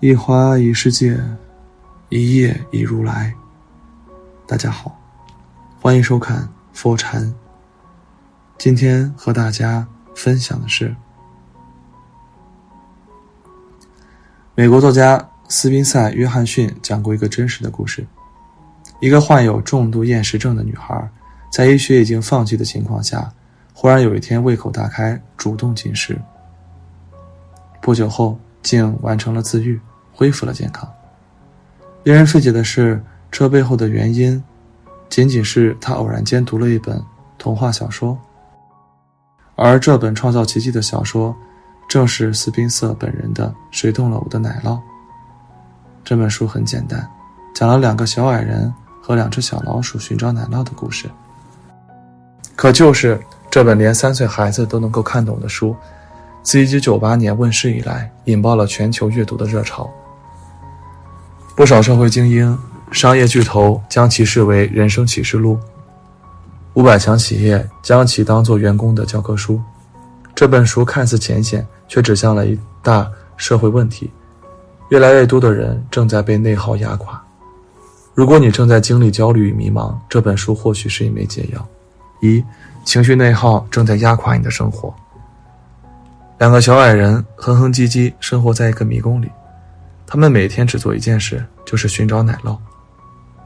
[0.00, 1.18] 一花一世界，
[2.08, 3.34] 一叶一如来。
[4.46, 4.96] 大家好，
[5.80, 7.34] 欢迎收看佛禅。
[8.56, 9.84] 今天和大家
[10.14, 10.94] 分享的是
[14.54, 18.06] 美国作家斯宾塞·约翰逊讲过一个真实的故事：
[19.00, 21.10] 一个患有重度厌食症的女孩，
[21.50, 23.28] 在医学已经放弃的情况下，
[23.74, 26.16] 忽然有一天胃口大开，主动进食。
[27.82, 28.38] 不久后，
[28.68, 29.80] 竟完成了自愈。
[30.18, 30.92] 恢复了健康。
[32.02, 34.42] 令人费解的是，这背后的原因，
[35.08, 37.00] 仅仅是他偶然间读了一本
[37.38, 38.18] 童话小说，
[39.54, 41.32] 而这本创造奇迹的小说，
[41.88, 44.70] 正是斯宾塞本人的《谁动了我的奶酪》。
[46.04, 47.08] 这本书很简单，
[47.54, 51.08] 讲了两个小矮人和两只小老鼠寻找奶酪的故事。
[52.56, 55.76] 可就是这本连三岁孩子都能够看懂的书，
[56.48, 59.86] 自1998年问世以来，引爆了全球阅读的热潮。
[61.54, 62.58] 不少社会精英、
[62.90, 65.58] 商业巨头将其视为人生启示录，
[66.72, 69.60] 五百强企业将其当作员工的教科书。
[70.34, 74.10] 这本书看似浅显，却指向了一大社会问题：
[74.88, 77.22] 越来越多的人正在被内耗压垮。
[78.14, 81.68] 如果你正在经历焦虑与迷茫，这本书或许是一枚解药。
[82.22, 82.42] 一，
[82.86, 84.94] 情绪内耗正在压垮你的生活。
[86.38, 89.28] 两个小矮人哼哼唧唧生活在一个迷宫里。
[90.06, 92.56] 他们每天只做一件事，就是寻找奶酪。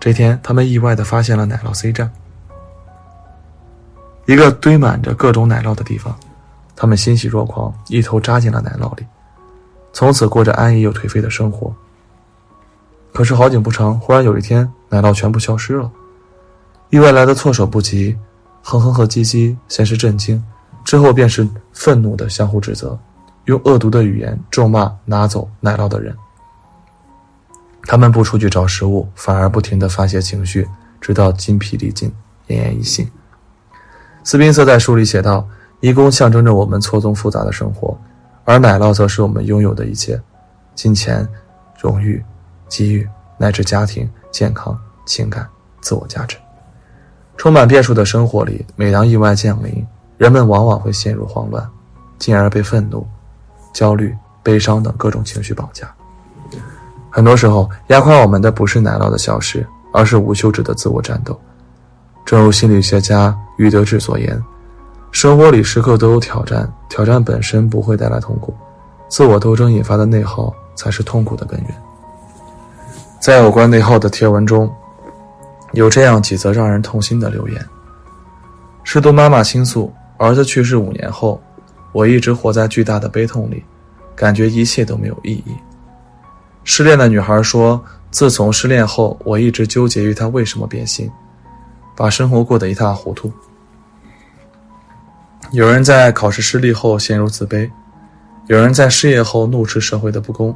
[0.00, 2.10] 这天，他们意外地发现了奶酪 C 站，
[4.24, 6.18] 一个堆满着各种奶酪的地方。
[6.74, 9.04] 他们欣喜若狂，一头扎进了奶酪里，
[9.92, 11.74] 从此过着安逸又颓废的生活。
[13.12, 15.90] 可是好景不长，忽然有一天，奶酪全部消失了。
[16.88, 18.16] 意外来的措手不及，
[18.62, 20.42] 哼哼和唧唧先是震惊，
[20.88, 22.98] 之后便是愤怒的相互指责，
[23.44, 26.16] 用恶毒的语言咒骂拿走奶酪的人。
[27.82, 30.66] 他们不出去找食物，反而不停地发泄情绪，
[30.98, 32.10] 直到筋疲力尽、
[32.46, 33.06] 奄奄一息。
[34.24, 35.46] 斯宾塞在书里写道
[35.80, 37.94] ：“迷宫象征着我们错综复杂的生活，
[38.46, 40.18] 而奶酪则是我们拥有的一切：
[40.74, 41.28] 金钱、
[41.78, 42.24] 荣誉、
[42.66, 43.06] 机遇，
[43.36, 44.74] 乃至家庭、健康、
[45.04, 45.46] 情感、
[45.82, 46.38] 自我价值。
[47.36, 49.86] 充满变数的生活里，每当意外降临，
[50.18, 51.66] 人们往往会陷入慌乱，
[52.18, 53.06] 进而被愤怒、
[53.72, 55.90] 焦虑、悲伤等各种情绪绑架。”
[57.10, 61.40] 很多时候，压垮我们的不是奶酪的消失，而是无休止的自我战斗。
[62.26, 64.40] 正如心理学家于德志所言
[65.10, 68.54] ：“生活里时刻都有挑战，挑战本身不会带来痛苦，
[69.08, 71.70] 自我斗争引发的内耗才是痛苦的根源。”
[73.18, 74.70] 在有关内耗的贴文中，
[75.72, 77.66] 有这样几则让人痛心的留言
[78.84, 81.40] ：“失独妈妈倾诉，儿子去世五年后，
[81.92, 83.64] 我一直活在巨大的悲痛里，
[84.14, 85.54] 感觉一切都没有意义。”
[86.64, 91.10] 失恋的女孩说：“自从失恋后，我一直纠结于他为什么变心，
[91.96, 93.32] 把生活过得一塌糊涂。”
[95.52, 97.70] 有人在考试失利后陷入自卑，
[98.48, 100.54] 有人在失业后怒斥社会的不公。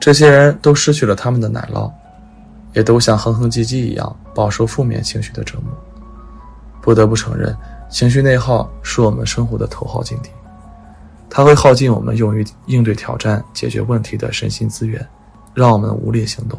[0.00, 1.88] 这些人都失去了他们的奶酪，
[2.72, 5.72] 也都像哼哼唧唧一样饱受负面情绪的折磨。
[6.80, 7.56] 不得不承认，
[7.92, 10.30] 情绪内耗是我们生活的头号劲敌。
[11.28, 15.06] 它会耗尽我们用于应对挑战、解决问题的身心资源，
[15.54, 16.58] 让我们无力行动，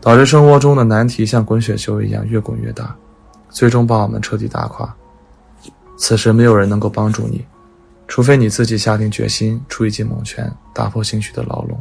[0.00, 2.94] 导致生活中的难题像滚雪球一样越滚越大，
[3.50, 4.92] 最终把我们彻底打垮。
[5.96, 7.44] 此时没有人能够帮助你，
[8.06, 11.80] 除非你自己下定决心出一记猛拳，打破情绪的牢笼。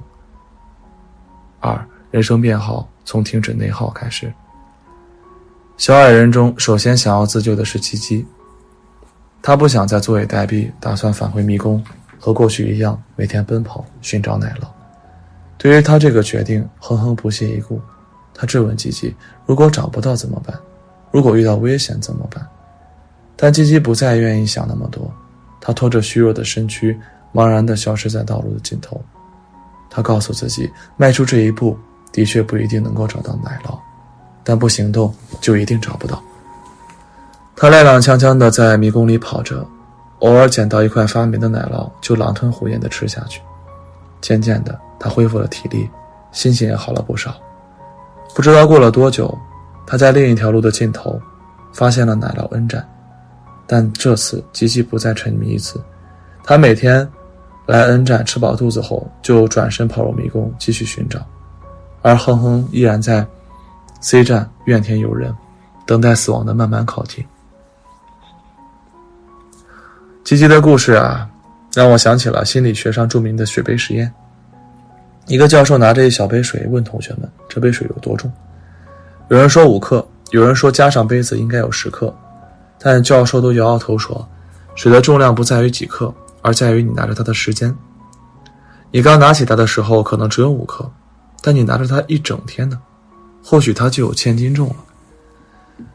[1.59, 4.31] 二，人生变好从停止内耗开始。
[5.77, 8.25] 小矮人中，首先想要自救的是鸡鸡。
[9.47, 11.79] 他不想再坐以待毙，打算返回迷宫，
[12.19, 14.65] 和过去一样每天奔跑寻找奶酪。
[15.55, 17.79] 对于他这个决定，哼哼不屑一顾。
[18.33, 19.15] 他质问吉吉
[19.45, 20.57] ：“如果找不到怎么办？
[21.11, 22.43] 如果遇到危险怎么办？”
[23.37, 25.13] 但吉吉不再愿意想那么多。
[25.61, 26.99] 他拖着虚弱的身躯，
[27.31, 28.99] 茫然地消失在道路的尽头。
[29.91, 30.67] 他告诉自己，
[30.97, 31.77] 迈出这一步
[32.11, 33.77] 的确不一定能够找到奶酪，
[34.43, 36.19] 但不行动就一定找不到。
[37.55, 39.65] 他踉踉跄跄地在迷宫里跑着，
[40.19, 43.41] 偶尔捡到一块发霉的奶酪，就狼吞虎咽地吃下去。
[44.19, 45.89] 渐渐的，他恢复了体力，
[46.33, 47.33] 心情也好了不少。
[48.35, 49.33] 不知道过了多久，
[49.87, 51.17] 他在另一条路的尽头，
[51.71, 52.85] 发现了奶酪恩站。
[53.65, 55.81] 但这次吉吉不再沉迷于此，
[56.43, 57.07] 他每天
[57.65, 61.19] 来恩站吃饱肚子后，就转身跑入迷宫继续寻找，
[62.01, 63.25] 而哼哼依然在
[64.01, 65.33] C 站怨天尤人，
[65.87, 67.25] 等待死亡的慢慢靠近。
[70.25, 71.29] 吉吉的故事啊，
[71.71, 74.11] 让我想起了心理学上著名的水杯实验。
[75.27, 78.33] 一个教授拿着一小杯水问同学们：“这杯水有多重？”
[79.29, 82.11] 有人说五克，有人说加上杯子应该有十克。
[82.79, 84.27] 但教授都摇摇头说
[84.73, 86.11] ：“水的重量不在于几克，
[86.41, 87.71] 而在于你拿着它的时间。
[88.89, 90.91] 你刚拿起它的时候可能只有五克，
[91.43, 92.81] 但你拿着它一整天呢，
[93.43, 94.75] 或许它就有千斤重了。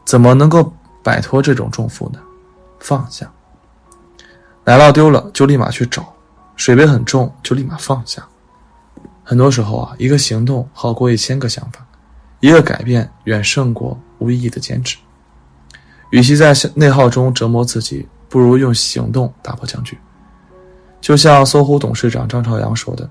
[0.05, 0.73] 怎么能够
[1.03, 2.19] 摆脱这种重负呢？
[2.79, 3.29] 放下。
[4.63, 6.13] 奶酪丢了就立马去找，
[6.55, 8.23] 水杯很重就立马放下。
[9.23, 11.85] 很多时候啊，一个行动好过一千个想法，
[12.39, 14.97] 一个改变远胜过无意义的坚持。”
[16.11, 19.97] 与其在内耗中折磨自己，不如用行动打破僵局。
[20.99, 23.09] 就像搜狐董事长张朝阳说的：“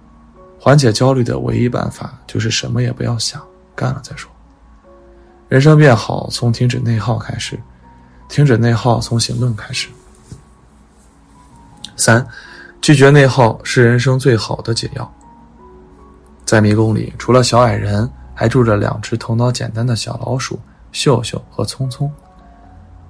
[0.61, 3.43] 缓解焦虑的唯一办法就是什么也不要想，
[3.75, 4.31] 干了再说。”
[5.49, 7.59] 人生变好从停止内耗开始，
[8.29, 9.89] 停止内耗从行动开始。
[12.01, 12.27] 三，
[12.81, 15.15] 拒绝内耗是人生最好的解药。
[16.47, 20.59] 在迷宫里，除了小矮人，还住着两只头脑简单的小老鼠——
[20.93, 22.11] 秀秀和聪聪。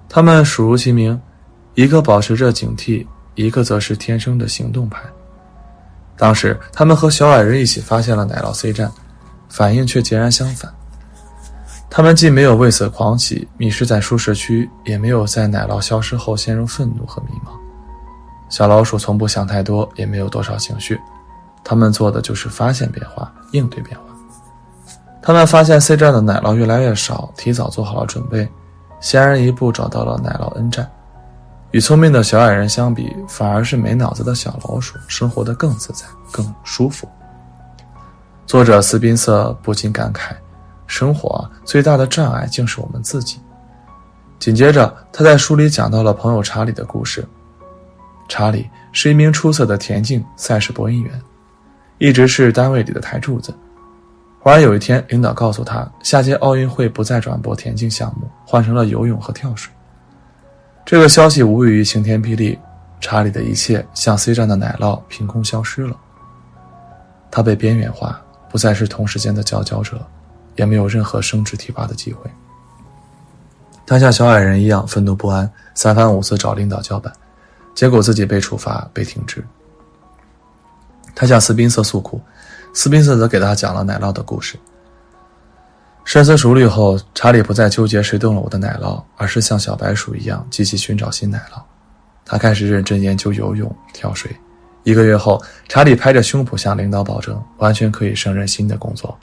[0.09, 1.19] 他们属如其名，
[1.75, 3.07] 一个保持着警惕，
[3.37, 5.01] 一个则是天生的行动派。
[6.17, 8.91] 当时，他们和小矮人一起发现了奶酪 C 站，
[9.49, 10.71] 反应却截然相反。
[11.89, 17.70] 他们既没有为此狂喜、迷失在舒适区，也没有在奶酪消失后陷入愤怒和迷茫。
[18.51, 21.01] 小老鼠从不想太多，也没有多少情绪，
[21.65, 24.05] 他们做的就是发现变化，应对变化。
[25.23, 28.47] 他们发现 C 站的奶酪越来越少，提早做好了准备。
[29.01, 30.91] 先人一步找到了奶酪 N 站，
[31.71, 37.09] 与聪明的小矮人相比，反而是没脑子的小老鼠生活的更自在、更舒服。
[38.47, 40.33] 作者斯宾塞不禁感慨：
[40.87, 43.39] 生活最大的障碍竟是我们自己。
[44.39, 47.27] 紧接着，他在书里讲到了朋友查理的故事。
[48.31, 51.21] 查理是一名出色的田径赛事播音员，
[51.99, 53.53] 一直是单位里的台柱子。
[54.39, 59.71] 忽然有一天，领导告诉他，下届奥运会不再转播田径项目，换成了游泳和跳水。
[60.87, 62.57] 这个消息无异于晴天霹雳，
[63.01, 65.97] 查理的一切像 C 站的奶酪凭空消失了。
[67.33, 70.01] 他被边缘化，不再是同时间的佼佼者，
[70.55, 72.31] 也没有任何升职提拔的机会。
[73.85, 77.13] 他像小矮人一样愤怒不安，三番五次找领导叫板，
[77.75, 79.45] 结果自己被处罚、被停职。
[81.15, 82.21] 他向斯宾塞诉苦。
[82.73, 84.57] 斯宾塞则给他讲了奶酪的故事。
[86.05, 91.61] 深思熟虑后，查理不再纠结谁动了我的奶酪，而是像小白鼠一样积极寻找新奶酪。
[92.25, 94.35] 他开始认真研究游泳、跳水。
[94.83, 99.17] 一个月后，查理拍着胸脯向领导保证，完全可以胜任新的工作。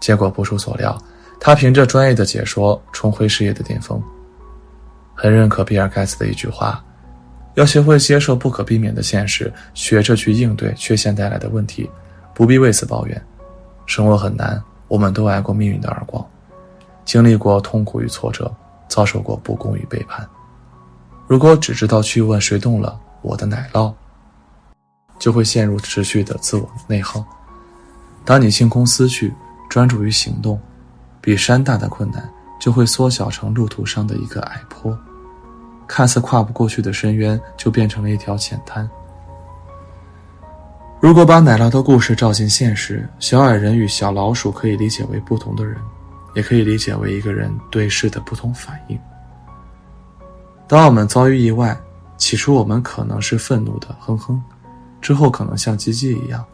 [0.00, 0.96] 结果不出所料，
[1.38, 4.02] 他凭着专业的解说重回事业的巅峰。
[5.14, 6.82] 很认可比尔盖茨的一句话：
[7.56, 11.90] 要学会接受不可避免的现实，学着去应对缺陷带来的问题。
[12.34, 13.26] 不必为此抱怨，
[13.86, 16.22] 生活很难，我们都挨过命运的耳光，
[17.06, 18.54] 经历过痛苦与挫折，
[18.88, 20.28] 遭受过不公与背叛。
[21.26, 23.90] 如果只知道去问谁动了我的奶酪，
[25.18, 27.24] 就会陷入持续的自我内耗。
[28.22, 29.32] 当你清空思绪，
[29.70, 30.60] 专注于行动，
[31.22, 34.96] 比山大的困难就会缩小成路途上的一个矮坡，
[35.86, 38.88] 看似跨不过去的深渊就变成了一条浅滩。
[41.00, 45.76] 如果把奶酪的故事照进现实，小矮人与小老鼠可以理解为不同的人，
[46.34, 48.98] 也可以理解为一个人对事的不同反应。
[50.66, 51.78] 当我们遭遇意外，
[52.16, 54.42] 起初我们可能是愤怒的哼哼，
[55.00, 56.44] 之后可能像鸡鸡一样，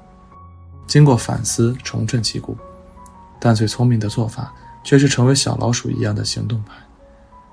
[0.87, 2.57] 经过反思重振旗鼓，
[3.41, 6.75] 但最聪明的做法却是成为小老鼠一样的行动派，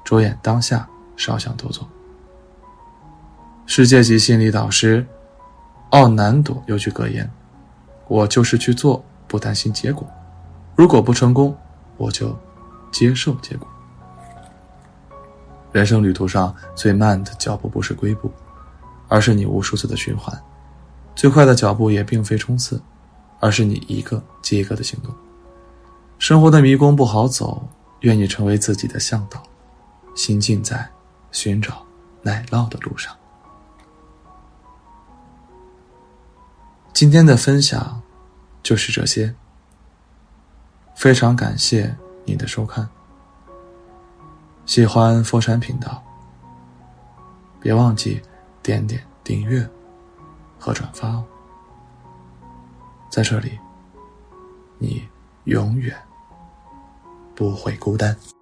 [0.04, 0.86] 着眼当下，
[1.20, 1.88] 少想多做。
[3.68, 5.06] 世界级心理导师。
[5.92, 7.28] 奥南朵有句格言
[8.08, 10.08] ：“我就是去做，不担心结果。
[10.76, 11.58] 如果不成功，
[11.98, 12.38] 我就
[12.92, 13.68] 接受结果。”
[15.74, 18.32] 人生旅途上最慢的脚步不是归步，
[19.08, 20.32] 而是你无数次的循环；
[21.16, 22.80] 最快的脚步也并非冲刺，
[23.40, 25.12] 而是你一个接一个的行动。
[26.20, 27.68] 生活的迷宫不好走，
[28.02, 29.42] 愿你成为自己的向导，
[30.16, 30.88] 心静在
[31.32, 31.86] 寻找
[32.22, 33.16] 奶酪的路上。
[36.94, 38.02] 今天的分享
[38.62, 39.34] 就是这些
[40.96, 41.96] 非常感谢
[42.26, 42.86] 你的收看
[44.66, 46.04] 喜欢佛山频道
[47.62, 48.22] 别忘记
[48.62, 49.66] 点点订阅
[50.60, 51.24] 和转发哦。
[53.10, 53.58] 在这里
[54.78, 55.08] 你
[55.46, 55.96] 永远
[57.34, 58.39] 不会孤单。